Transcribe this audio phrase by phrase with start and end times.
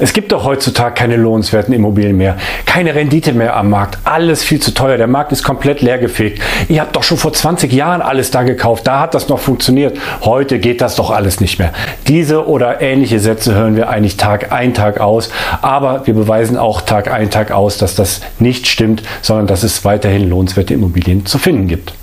[0.00, 4.60] Es gibt doch heutzutage keine lohnenswerten Immobilien mehr, keine Rendite mehr am Markt, alles viel
[4.60, 6.40] zu teuer, der Markt ist komplett leergefegt.
[6.68, 9.98] Ihr habt doch schon vor 20 Jahren alles da gekauft, da hat das noch funktioniert.
[10.22, 11.72] Heute geht das doch alles nicht mehr.
[12.06, 15.30] Diese oder ähnliche Sätze hören wir eigentlich Tag ein, Tag aus,
[15.62, 19.84] aber wir beweisen auch Tag ein, Tag aus, dass das nicht stimmt, sondern dass es
[19.84, 21.97] weiterhin lohnenswerte Immobilien zu finden gibt.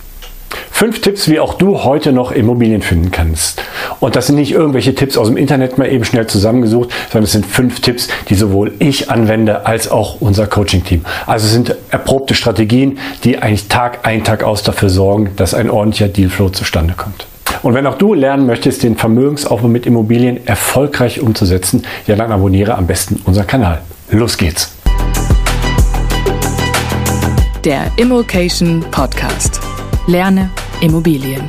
[0.77, 3.63] Fünf Tipps, wie auch du heute noch Immobilien finden kannst.
[4.01, 7.31] Und das sind nicht irgendwelche Tipps aus dem Internet mal eben schnell zusammengesucht, sondern es
[7.31, 11.05] sind fünf Tipps, die sowohl ich anwende als auch unser Coaching-Team.
[11.27, 15.69] Also es sind erprobte Strategien, die eigentlich Tag ein, Tag aus dafür sorgen, dass ein
[15.69, 17.25] ordentlicher Dealflow zustande kommt.
[17.63, 22.75] Und wenn auch du lernen möchtest, den Vermögensaufbau mit Immobilien erfolgreich umzusetzen, ja dann abonniere
[22.75, 23.81] am besten unseren Kanal.
[24.11, 24.75] Los geht's!
[27.63, 29.61] Der Immokation Podcast.
[30.07, 31.43] Lerne Immobilien.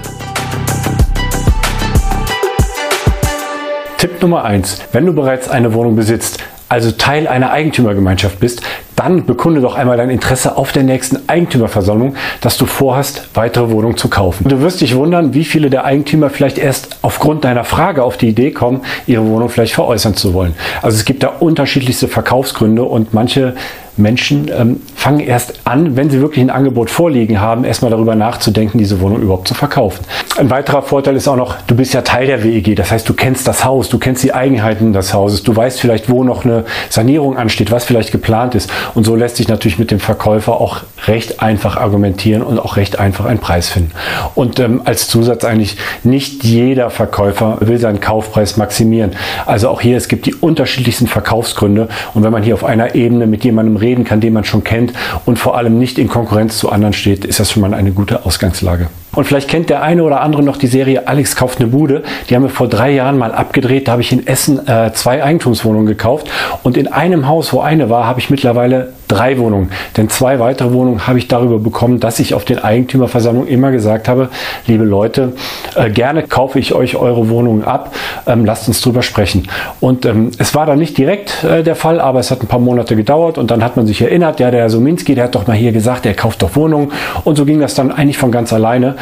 [3.99, 6.39] Tipp Nummer eins: Wenn du bereits eine Wohnung besitzt,
[6.69, 8.63] also Teil einer Eigentümergemeinschaft bist,
[8.97, 13.97] dann bekunde doch einmal dein Interesse auf der nächsten Eigentümerversammlung, dass du vorhast, weitere Wohnungen
[13.97, 14.49] zu kaufen.
[14.49, 18.29] Du wirst dich wundern, wie viele der Eigentümer vielleicht erst aufgrund deiner Frage auf die
[18.29, 20.55] Idee kommen, ihre Wohnung vielleicht veräußern zu wollen.
[20.83, 23.55] Also es gibt da unterschiedlichste Verkaufsgründe und manche
[23.97, 28.77] Menschen ähm, fangen erst an, wenn sie wirklich ein Angebot vorliegen haben, erstmal darüber nachzudenken,
[28.77, 30.05] diese Wohnung überhaupt zu verkaufen.
[30.37, 32.75] Ein weiterer Vorteil ist auch noch, du bist ja Teil der WEG.
[32.75, 36.11] Das heißt, du kennst das Haus, du kennst die Eigenheiten des Hauses, du weißt vielleicht,
[36.11, 38.69] wo noch eine Sanierung ansteht, was vielleicht geplant ist.
[38.95, 42.99] Und so lässt sich natürlich mit dem Verkäufer auch recht einfach argumentieren und auch recht
[42.99, 43.93] einfach einen Preis finden.
[44.35, 49.13] Und ähm, als Zusatz eigentlich, nicht jeder Verkäufer will seinen Kaufpreis maximieren.
[49.47, 51.87] Also auch hier, es gibt die unterschiedlichsten Verkaufsgründe.
[52.15, 54.96] Und wenn man hier auf einer Ebene mit jemandem reden kann, den man schon kennt
[55.25, 58.25] und vor allem nicht in Konkurrenz zu anderen steht, ist das schon mal eine gute
[58.25, 58.89] Ausgangslage.
[59.17, 62.05] Und vielleicht kennt der eine oder andere noch die Serie Alex kauft eine Bude.
[62.31, 63.89] Die haben wir vor drei Jahren mal abgedreht.
[63.89, 66.31] Da habe ich in Essen äh, zwei Eigentumswohnungen gekauft.
[66.63, 69.71] Und in einem Haus, wo eine war, habe ich mittlerweile drei Wohnungen.
[69.97, 74.09] Denn zwei weitere Wohnungen habe ich darüber bekommen, dass ich auf den Eigentümerversammlungen immer gesagt
[74.09, 74.29] habe,
[74.67, 75.33] liebe Leute,
[75.75, 77.95] äh, gerne kaufe ich euch eure Wohnungen ab.
[78.27, 79.49] Ähm, lasst uns drüber sprechen.
[79.81, 82.61] Und ähm, es war dann nicht direkt äh, der Fall, aber es hat ein paar
[82.61, 85.47] Monate gedauert und dann hat man sich erinnert, ja, der Herr Sominski, der hat doch
[85.47, 86.93] mal hier gesagt, er kauft doch Wohnungen.
[87.25, 88.97] Und so ging das dann eigentlich von ganz alleine.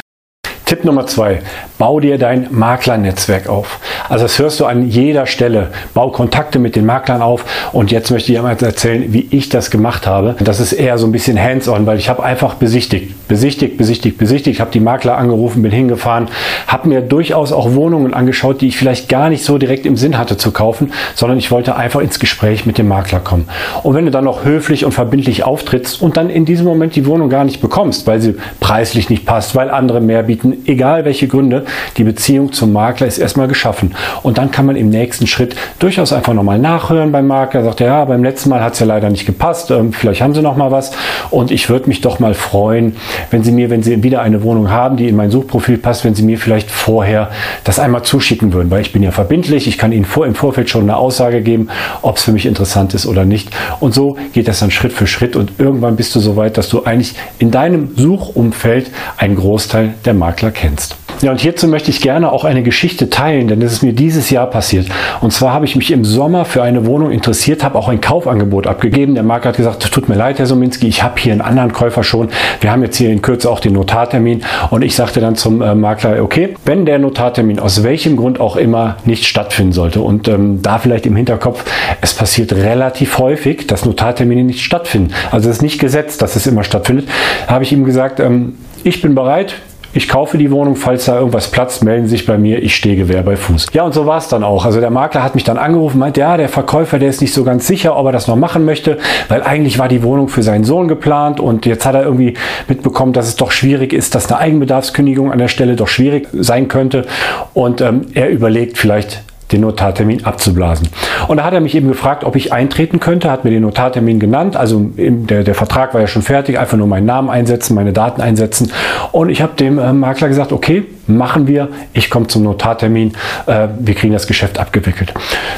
[0.65, 1.41] Tipp Nummer zwei,
[1.77, 3.79] bau dir dein Maklernetzwerk auf.
[4.09, 5.67] Also das hörst du an jeder Stelle.
[5.93, 7.45] Bau Kontakte mit den Maklern auf.
[7.71, 10.35] Und jetzt möchte ich einmal erzählen, wie ich das gemacht habe.
[10.39, 14.59] Das ist eher so ein bisschen hands-on, weil ich habe einfach besichtigt, besichtigt, besichtigt, besichtigt,
[14.59, 16.29] habe die Makler angerufen, bin hingefahren,
[16.65, 20.17] habe mir durchaus auch Wohnungen angeschaut, die ich vielleicht gar nicht so direkt im Sinn
[20.17, 23.47] hatte zu kaufen, sondern ich wollte einfach ins Gespräch mit dem Makler kommen.
[23.83, 27.05] Und wenn du dann noch höflich und verbindlich auftrittst und dann in diesem Moment die
[27.05, 31.27] Wohnung gar nicht bekommst, weil sie preislich nicht passt, weil andere mehr bieten, egal welche
[31.27, 31.65] Gründe,
[31.97, 33.95] die Beziehung zum Makler ist erstmal geschaffen.
[34.23, 37.63] Und dann kann man im nächsten Schritt durchaus einfach nochmal nachhören beim Makler.
[37.63, 39.71] Sagt er, ja, beim letzten Mal hat es ja leider nicht gepasst.
[39.71, 40.91] Ähm, vielleicht haben Sie noch mal was.
[41.29, 42.95] Und ich würde mich doch mal freuen,
[43.31, 46.15] wenn Sie mir, wenn Sie wieder eine Wohnung haben, die in mein Suchprofil passt, wenn
[46.15, 47.29] Sie mir vielleicht vorher
[47.63, 48.71] das einmal zuschicken würden.
[48.71, 49.67] Weil ich bin ja verbindlich.
[49.67, 51.69] Ich kann Ihnen vor, im Vorfeld schon eine Aussage geben,
[52.01, 53.49] ob es für mich interessant ist oder nicht.
[53.79, 55.35] Und so geht das dann Schritt für Schritt.
[55.35, 60.13] Und irgendwann bist du so weit, dass du eigentlich in deinem Suchumfeld einen Großteil der
[60.13, 60.95] Makler kennst.
[61.21, 64.29] Ja, und hierzu möchte ich gerne auch eine Geschichte teilen, denn das ist mir dieses
[64.29, 64.87] Jahr passiert.
[65.21, 68.67] Und zwar habe ich mich im Sommer für eine Wohnung interessiert, habe auch ein Kaufangebot
[68.67, 69.15] abgegeben.
[69.15, 72.03] Der Makler hat gesagt, tut mir leid, Herr Sominski, ich habe hier einen anderen Käufer
[72.03, 72.29] schon.
[72.59, 74.43] Wir haben jetzt hier in Kürze auch den Notartermin.
[74.71, 78.57] Und ich sagte dann zum äh, Makler, okay, wenn der Notartermin aus welchem Grund auch
[78.57, 81.63] immer nicht stattfinden sollte und ähm, da vielleicht im Hinterkopf,
[82.01, 85.13] es passiert relativ häufig, dass Notartermine nicht stattfinden.
[85.31, 87.07] Also es ist nicht gesetzt, dass es immer stattfindet.
[87.47, 89.55] habe ich ihm gesagt, ähm, ich bin bereit,
[89.95, 93.23] ich kaufe die Wohnung, falls da irgendwas platzt, melden sich bei mir, ich stehe Gewehr
[93.23, 93.67] bei Fuß.
[93.71, 94.65] Ja, und so war es dann auch.
[94.65, 97.45] Also der Makler hat mich dann angerufen, meint, ja, der Verkäufer, der ist nicht so
[97.45, 98.97] ganz sicher, ob er das noch machen möchte,
[99.29, 102.33] weil eigentlich war die Wohnung für seinen Sohn geplant und jetzt hat er irgendwie
[102.67, 106.67] mitbekommen, dass es doch schwierig ist, dass eine Eigenbedarfskündigung an der Stelle doch schwierig sein
[106.67, 107.05] könnte
[107.53, 110.89] und ähm, er überlegt vielleicht den Notartermin abzublasen.
[111.27, 114.19] Und da hat er mich eben gefragt, ob ich eintreten könnte, hat mir den Notartermin
[114.19, 114.55] genannt.
[114.55, 118.21] Also der, der Vertrag war ja schon fertig, einfach nur meinen Namen einsetzen, meine Daten
[118.21, 118.71] einsetzen.
[119.11, 121.69] Und ich habe dem äh, Makler gesagt, okay, machen wir.
[121.93, 123.13] Ich komme zum Notartermin.
[123.45, 125.13] Äh, wir kriegen das Geschäft abgewickelt.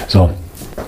[0.07, 0.29] So,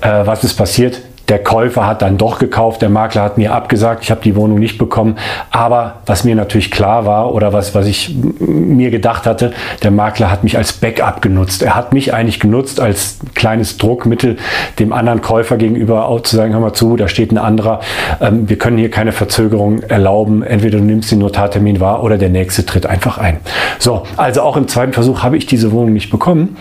[0.02, 1.02] äh, was ist passiert?
[1.30, 4.60] Der Käufer hat dann doch gekauft, der Makler hat mir abgesagt, ich habe die Wohnung
[4.60, 5.18] nicht bekommen.
[5.52, 9.54] Aber was mir natürlich klar war oder was, was ich mir gedacht hatte,
[9.84, 11.62] der Makler hat mich als Backup genutzt.
[11.62, 14.38] Er hat mich eigentlich genutzt als kleines Druckmittel
[14.80, 17.80] dem anderen Käufer gegenüber auch zu sagen, hör mal zu, da steht ein anderer,
[18.22, 20.44] ähm, wir können hier keine Verzögerung erlauben.
[20.44, 23.38] Entweder du nimmst den Notartermin wahr oder der nächste tritt einfach ein.
[23.78, 26.58] So, also auch im zweiten Versuch habe ich diese Wohnung nicht bekommen.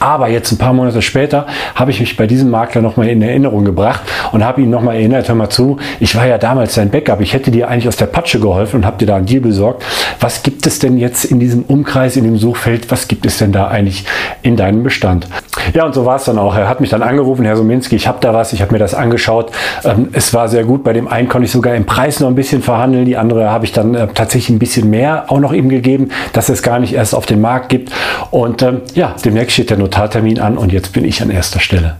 [0.00, 3.64] Aber jetzt ein paar Monate später habe ich mich bei diesem Makler nochmal in Erinnerung
[3.64, 4.02] gebracht
[4.32, 7.34] und habe ihn nochmal erinnert, hör mal zu, ich war ja damals dein Backup, ich
[7.34, 9.84] hätte dir eigentlich aus der Patsche geholfen und habe dir da einen Deal besorgt.
[10.20, 13.52] Was gibt es denn jetzt in diesem Umkreis, in dem Suchfeld, was gibt es denn
[13.52, 14.04] da eigentlich
[14.42, 15.28] in deinem Bestand?
[15.74, 16.56] Ja, und so war es dann auch.
[16.56, 18.94] Er hat mich dann angerufen, Herr Sominski, ich habe da was, ich habe mir das
[18.94, 19.52] angeschaut.
[19.84, 20.84] Ähm, es war sehr gut.
[20.84, 23.04] Bei dem einen konnte ich sogar im Preis noch ein bisschen verhandeln.
[23.04, 26.48] Die andere habe ich dann äh, tatsächlich ein bisschen mehr auch noch ihm gegeben, dass
[26.48, 27.92] es gar nicht erst auf den Markt gibt.
[28.30, 31.96] Und ähm, ja, demnächst steht der Notartermin an und jetzt bin ich an erster Stelle.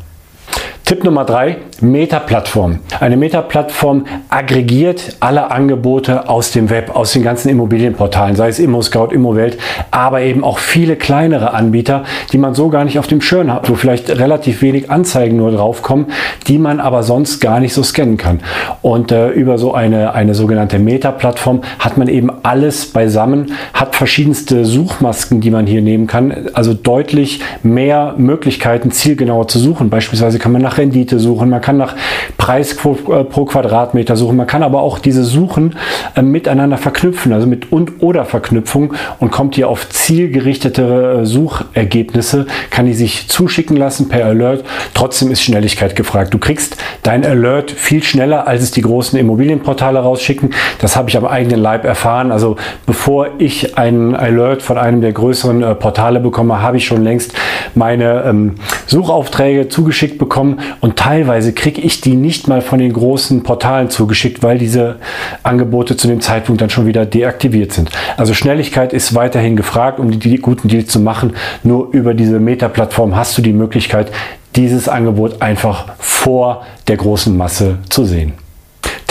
[0.93, 2.81] Tipp Nummer drei, Meta-Plattform.
[3.01, 9.09] Eine Meta-Plattform aggregiert alle Angebote aus dem Web, aus den ganzen Immobilienportalen, sei es ImmoScout,
[9.11, 9.57] Immowelt,
[9.91, 13.71] aber eben auch viele kleinere Anbieter, die man so gar nicht auf dem Schirm hat,
[13.71, 16.09] wo vielleicht relativ wenig Anzeigen nur draufkommen,
[16.47, 18.41] die man aber sonst gar nicht so scannen kann.
[18.83, 24.67] Und äh, über so eine, eine sogenannte Meta-Plattform hat man eben alles beisammen, hat verschiedenste
[24.67, 29.89] Suchmasken, die man hier nehmen kann, also deutlich mehr Möglichkeiten, zielgenauer zu suchen.
[29.89, 31.95] Beispielsweise kann man nach nach Rendite suchen, man kann nach
[32.37, 35.77] Preis pro, äh, pro Quadratmeter suchen, man kann aber auch diese Suchen
[36.17, 42.47] äh, miteinander verknüpfen, also mit und oder Verknüpfung und kommt hier auf zielgerichtetere äh, Suchergebnisse,
[42.71, 44.65] kann die sich zuschicken lassen per Alert.
[44.95, 46.35] Trotzdem ist Schnelligkeit gefragt.
[46.35, 50.51] Du kriegst dein Alert viel schneller, als es die großen Immobilienportale rausschicken.
[50.81, 52.33] Das habe ich am eigenen Leib erfahren.
[52.33, 52.57] Also
[52.87, 57.35] bevor ich einen Alert von einem der größeren Portale bekomme, habe ich schon längst
[57.75, 58.55] meine ähm,
[58.87, 64.43] Suchaufträge zugeschickt bekommen und teilweise kriege ich die nicht mal von den großen Portalen zugeschickt,
[64.43, 64.97] weil diese
[65.43, 67.91] Angebote zu dem Zeitpunkt dann schon wieder deaktiviert sind.
[68.17, 71.35] Also Schnelligkeit ist weiterhin gefragt, um die, die guten Deals zu machen.
[71.63, 74.11] Nur über diese Meta-Plattform hast du die Möglichkeit,
[74.57, 78.35] dieses Angebot einfach vor der großen Masse zu sehen.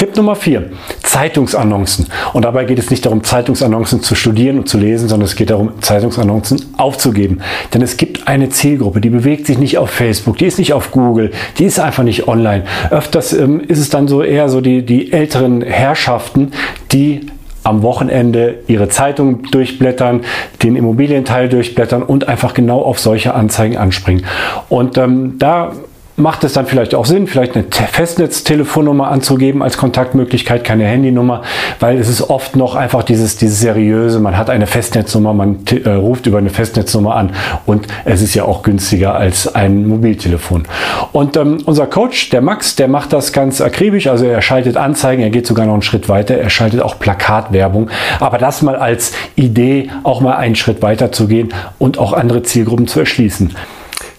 [0.01, 0.71] Tipp Nummer 4.
[1.03, 2.07] Zeitungsannoncen.
[2.33, 5.51] Und dabei geht es nicht darum, Zeitungsannoncen zu studieren und zu lesen, sondern es geht
[5.51, 7.41] darum, Zeitungsannoncen aufzugeben.
[7.71, 10.89] Denn es gibt eine Zielgruppe, die bewegt sich nicht auf Facebook, die ist nicht auf
[10.89, 12.63] Google, die ist einfach nicht online.
[12.89, 16.51] Öfters ähm, ist es dann so eher so die, die älteren Herrschaften,
[16.91, 17.27] die
[17.61, 20.21] am Wochenende ihre Zeitung durchblättern,
[20.63, 24.25] den Immobilienteil durchblättern und einfach genau auf solche Anzeigen anspringen.
[24.67, 25.73] Und ähm, da
[26.21, 31.41] macht es dann vielleicht auch Sinn, vielleicht eine Festnetztelefonnummer anzugeben als Kontaktmöglichkeit, keine Handynummer,
[31.79, 35.89] weil es ist oft noch einfach dieses, dieses seriöse, man hat eine Festnetznummer, man äh,
[35.89, 37.31] ruft über eine Festnetznummer an
[37.65, 40.63] und es ist ja auch günstiger als ein Mobiltelefon.
[41.11, 45.23] Und ähm, unser Coach, der Max, der macht das ganz akribisch, also er schaltet Anzeigen,
[45.23, 47.89] er geht sogar noch einen Schritt weiter, er schaltet auch Plakatwerbung,
[48.19, 52.43] aber das mal als Idee, auch mal einen Schritt weiter zu gehen und auch andere
[52.43, 53.55] Zielgruppen zu erschließen.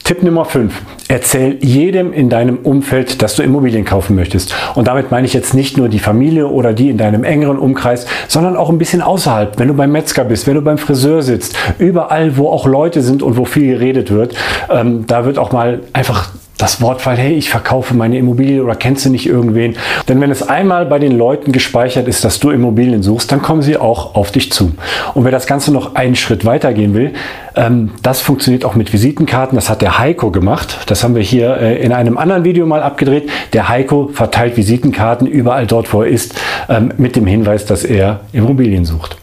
[0.04, 0.74] Tipp Nummer 5.
[1.06, 4.52] Erzähl jedem in deinem Umfeld, dass du Immobilien kaufen möchtest.
[4.74, 8.06] Und damit meine ich jetzt nicht nur die Familie oder die in deinem engeren Umkreis,
[8.26, 9.60] sondern auch ein bisschen außerhalb.
[9.60, 13.22] Wenn du beim Metzger bist, wenn du beim Friseur sitzt, überall, wo auch Leute sind
[13.22, 14.34] und wo viel geredet wird,
[14.70, 16.30] ähm, da wird auch mal einfach
[16.62, 19.76] das Wortfall, hey, ich verkaufe meine Immobilie oder kennst du nicht irgendwen?
[20.08, 23.62] Denn wenn es einmal bei den Leuten gespeichert ist, dass du Immobilien suchst, dann kommen
[23.62, 24.72] sie auch auf dich zu.
[25.14, 27.14] Und wer das Ganze noch einen Schritt weiter gehen will,
[27.56, 29.56] ähm, das funktioniert auch mit Visitenkarten.
[29.56, 30.78] Das hat der Heiko gemacht.
[30.86, 33.28] Das haben wir hier äh, in einem anderen Video mal abgedreht.
[33.54, 38.20] Der Heiko verteilt Visitenkarten überall dort, wo er ist, ähm, mit dem Hinweis, dass er
[38.32, 39.21] Immobilien sucht.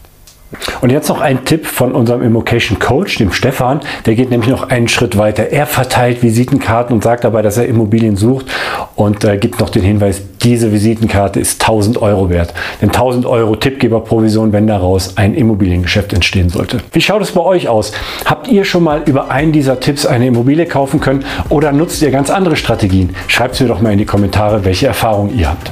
[0.81, 3.81] Und jetzt noch ein Tipp von unserem Immocation Coach, dem Stefan.
[4.05, 5.51] Der geht nämlich noch einen Schritt weiter.
[5.51, 8.47] Er verteilt Visitenkarten und sagt dabei, dass er Immobilien sucht
[8.95, 12.53] und äh, gibt noch den Hinweis, diese Visitenkarte ist 1000 Euro wert.
[12.81, 16.77] Denn 1000 Euro Tippgeberprovision, wenn daraus ein Immobiliengeschäft entstehen sollte.
[16.93, 17.91] Wie schaut es bei euch aus?
[18.25, 22.11] Habt ihr schon mal über einen dieser Tipps eine Immobilie kaufen können oder nutzt ihr
[22.11, 23.15] ganz andere Strategien?
[23.27, 25.71] Schreibt es mir doch mal in die Kommentare, welche Erfahrungen ihr habt.